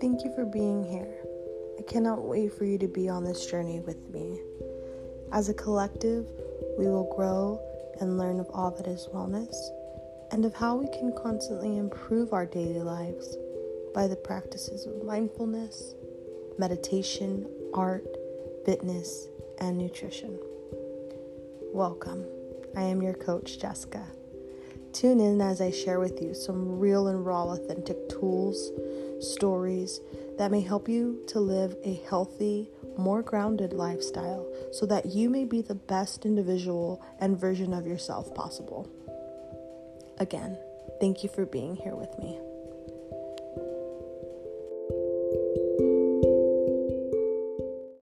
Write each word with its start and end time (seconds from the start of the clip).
Thank 0.00 0.24
you 0.24 0.32
for 0.34 0.44
being 0.44 0.84
here. 0.84 1.24
I 1.78 1.82
cannot 1.82 2.22
wait 2.22 2.52
for 2.52 2.64
you 2.64 2.76
to 2.78 2.86
be 2.86 3.08
on 3.08 3.24
this 3.24 3.46
journey 3.46 3.80
with 3.80 4.10
me. 4.10 4.38
As 5.32 5.48
a 5.48 5.54
collective, 5.54 6.26
we 6.78 6.86
will 6.86 7.10
grow 7.16 7.58
and 8.00 8.18
learn 8.18 8.38
of 8.38 8.50
all 8.52 8.70
that 8.72 8.86
is 8.86 9.08
wellness 9.14 9.56
and 10.32 10.44
of 10.44 10.54
how 10.54 10.76
we 10.76 10.86
can 10.88 11.14
constantly 11.16 11.78
improve 11.78 12.34
our 12.34 12.44
daily 12.44 12.82
lives 12.82 13.36
by 13.94 14.06
the 14.06 14.16
practices 14.16 14.84
of 14.84 15.02
mindfulness, 15.02 15.94
meditation, 16.58 17.46
art, 17.72 18.06
fitness, 18.66 19.28
and 19.60 19.78
nutrition. 19.78 20.38
Welcome. 21.72 22.26
I 22.76 22.82
am 22.82 23.00
your 23.00 23.14
coach, 23.14 23.58
Jessica. 23.58 24.06
Tune 24.92 25.20
in 25.20 25.40
as 25.40 25.60
I 25.60 25.70
share 25.70 26.00
with 26.00 26.22
you 26.22 26.34
some 26.34 26.78
real 26.78 27.08
and 27.08 27.24
raw, 27.24 27.44
authentic 27.50 28.08
tools, 28.08 28.72
stories 29.20 30.00
that 30.38 30.50
may 30.50 30.60
help 30.60 30.88
you 30.88 31.22
to 31.28 31.40
live 31.40 31.76
a 31.84 32.02
healthy, 32.08 32.70
more 32.98 33.22
grounded 33.22 33.72
lifestyle 33.72 34.46
so 34.72 34.86
that 34.86 35.06
you 35.06 35.30
may 35.30 35.44
be 35.44 35.62
the 35.62 35.74
best 35.74 36.24
individual 36.24 37.02
and 37.20 37.38
version 37.38 37.72
of 37.72 37.86
yourself 37.86 38.34
possible. 38.34 38.88
Again, 40.18 40.58
thank 41.00 41.22
you 41.22 41.28
for 41.28 41.46
being 41.46 41.76
here 41.76 41.94
with 41.94 42.18
me. 42.18 42.38